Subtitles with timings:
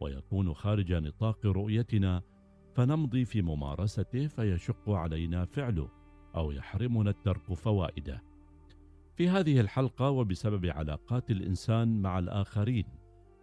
[0.00, 2.22] ويكون خارج نطاق رؤيتنا
[2.74, 5.88] فنمضي في ممارسته فيشق علينا فعله
[6.36, 8.22] أو يحرمنا الترك فوائده.
[9.16, 12.84] في هذه الحلقة وبسبب علاقات الإنسان مع الآخرين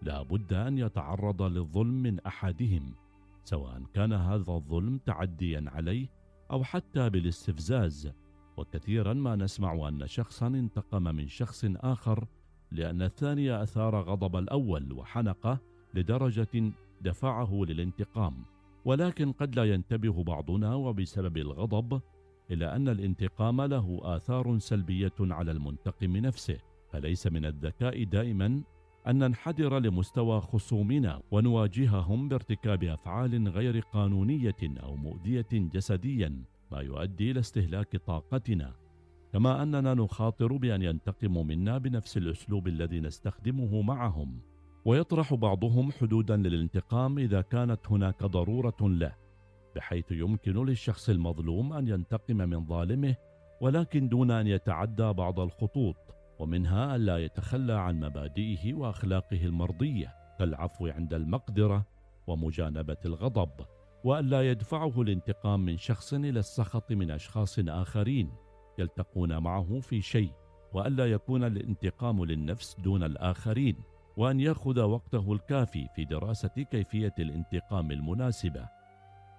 [0.02, 2.96] لا بد أن يتعرض للظلم من أحدهم
[3.44, 6.08] سواء كان هذا الظلم تعديا عليه
[6.52, 8.12] أو حتى بالاستفزاز.
[8.58, 12.28] وكثيرا ما نسمع أن شخصا انتقم من شخص آخر
[12.72, 15.60] لأن الثاني أثار غضب الأول وحنقه
[15.94, 18.46] لدرجة دفعه للانتقام.
[18.86, 22.02] ولكن قد لا ينتبه بعضنا وبسبب الغضب
[22.52, 26.58] إلى أن الانتقام له آثار سلبية على المنتقم نفسه.
[26.92, 28.64] فليس من الذكاء دائما
[29.08, 37.40] أن ننحدر لمستوى خصومنا ونواجههم بارتكاب أفعال غير قانونية أو مؤذية جسديا ما يؤدي إلى
[37.40, 38.76] استهلاك طاقتنا.
[39.34, 44.40] كما أننا نخاطر بأن ينتقموا منا بنفس الأسلوب الذي نستخدمه معهم.
[44.88, 49.16] ويطرح بعضهم حدودا للانتقام إذا كانت هناك ضرورة له
[49.76, 53.16] بحيث يمكن للشخص المظلوم أن ينتقم من ظالمه
[53.62, 55.96] ولكن دون أن يتعدى بعض الخطوط
[56.40, 61.86] ومنها الا يتخلى عن مبادئه وأخلاقه المرضية كالعفو عند المقدرة
[62.28, 63.52] ومجانبة الغضب
[64.04, 68.32] والا يدفعه الانتقام من شخص إلى السخط من أشخاص آخرين
[68.80, 70.32] يلتقون معه في شيء
[70.74, 73.76] والا يكون الانتقام للنفس دون الآخرين.
[74.18, 78.70] وأن يأخذ وقته الكافي في دراسة كيفية الانتقام المناسبة.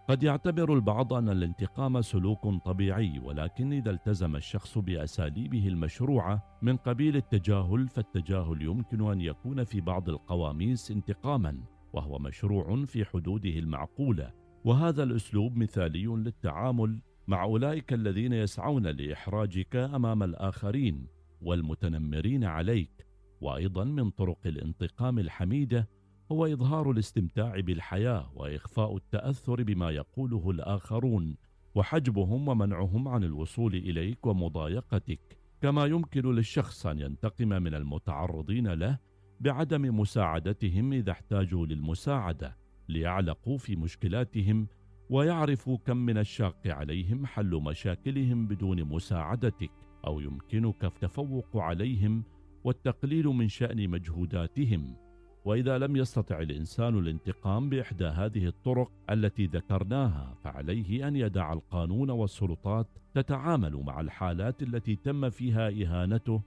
[0.09, 7.17] قد يعتبر البعض أن الانتقام سلوك طبيعي ولكن إذا التزم الشخص بأساليبه المشروعة من قبيل
[7.17, 11.61] التجاهل فالتجاهل يمكن أن يكون في بعض القواميس انتقاما
[11.93, 14.33] وهو مشروع في حدوده المعقولة.
[14.65, 21.07] وهذا الأسلوب مثالي للتعامل مع أولئك الذين يسعون لإحراجك أمام الآخرين
[21.43, 23.08] والمتنمرين عليك.
[23.41, 25.89] وأيضا من طرق الانتقام الحميدة
[26.33, 31.37] هو إظهار الاستمتاع بالحياة وإخفاء التأثر بما يقوله الآخرون
[31.75, 35.39] وحجبهم ومنعهم عن الوصول إليك ومضايقتك.
[35.61, 38.99] كما يمكن للشخص أن ينتقم من المتعرضين له
[39.41, 42.57] بعدم مساعدتهم إذا احتاجوا للمساعدة
[42.89, 44.67] ليعلقوا في مشكلاتهم
[45.11, 49.71] ويعرفوا كم من الشاق عليهم حل مشاكلهم بدون مساعدتك
[50.07, 52.25] أو يمكنك التفوق عليهم
[52.65, 54.97] والتقليل من شأن مجهوداتهم.
[55.45, 62.87] وإذا لم يستطع الإنسان الانتقام بإحدى هذه الطرق التي ذكرناها فعليه أن يدع القانون والسلطات
[63.15, 66.43] تتعامل مع الحالات التي تم فيها إهانته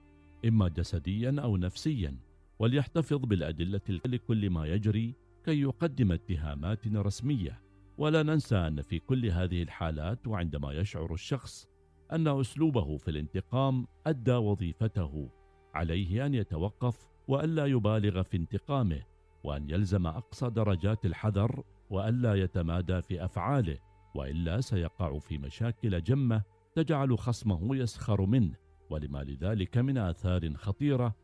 [0.46, 2.16] إما جسديا أو نفسيا
[2.60, 7.62] وليحتفظ بالأدلة لكل ما يجري كي يقدم اتهامات رسمية.
[7.98, 11.68] ولا ننسى أن في كل هذه الحالات وعندما يشعر الشخص
[12.12, 15.41] أن أسلوبه في الانتقام أدى وظيفته.
[15.74, 19.02] عليه أن يتوقف والا يبالغ في انتقامه
[19.44, 23.78] وأن يلزم أقصى درجات الحذر والا يتمادى في أفعاله
[24.16, 26.42] وإلا سيقع في مشاكل جمة
[26.76, 28.56] تجعل خصمه يسخر منه.
[28.90, 31.16] ولما لذلك من آثار خطيرة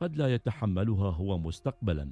[0.00, 2.10] قد لا يتحملها هو مستقبلا.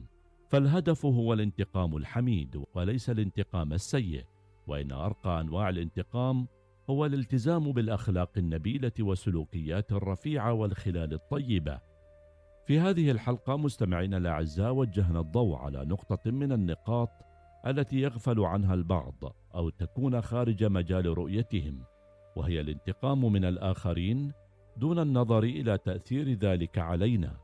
[0.48, 4.24] فالهدف هو الانتقام الحميد وليس الانتقام السيء
[4.66, 6.48] وإن أرقى أنواع الانتقام
[6.90, 11.80] هو الالتزام بالأخلاق النبيلة والسلوكيات الرفيعة والخلال الطيبة.
[12.66, 17.10] في هذه الحلقة مستمعينا الأعزاء وجهنا الضوء على نقطة من النقاط
[17.66, 19.14] التي يغفل عنها البعض
[19.54, 21.84] أو تكون خارج مجال رؤيتهم
[22.36, 24.32] وهي الانتقام من الآخرين
[24.76, 27.36] دون النظر إلى تأثير ذلك علينا.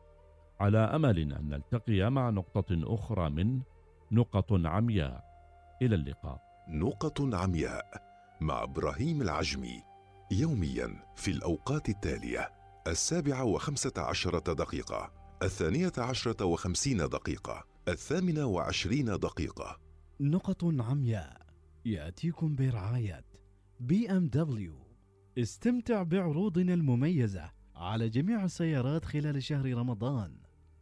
[0.61, 3.61] على أمل أن نلتقي مع نقطة أخرى من
[4.13, 5.25] نقط عمياء.
[5.83, 6.41] إلى اللقاء.
[6.69, 8.10] نقط عمياء.
[8.41, 9.83] مع إبراهيم العجمي
[10.31, 12.53] يوميا في الأوقات التالية
[12.87, 19.81] السابعة وخمسة عشرة دقيقة الثانية عشرة وخمسين دقيقة الثامنة وعشرين دقيقة.
[20.21, 21.47] نقط عمياء
[21.85, 23.25] يأتيكم برعاية
[23.81, 24.79] BMW.
[25.39, 30.37] استمتع بعروضنا المميزة على جميع السيارات خلال شهر رمضان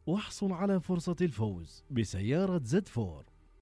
[0.06, 3.24] واحصل على فرصة الفوز بسيارة Z4.